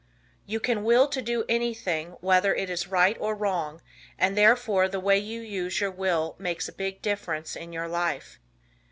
[0.47, 3.81] You can Will to do anything whether it is right or wrong,
[4.17, 8.39] and therefore the way you use your will makes a big difference in your life.